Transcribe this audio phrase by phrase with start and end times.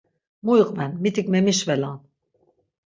[0.45, 1.99] Mu iqven mitik memişvelan!